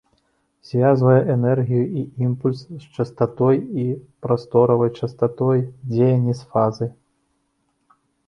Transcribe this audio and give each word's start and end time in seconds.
Звязвае 0.69 1.17
энергію 1.33 1.81
і 1.99 2.05
імпульс 2.27 2.63
з 2.69 2.79
частатой 2.95 3.57
і 3.83 3.85
прасторавай 4.27 4.91
частатой, 5.03 5.59
дзеянні 5.91 6.33
з 6.43 6.51
фазай. 6.55 6.89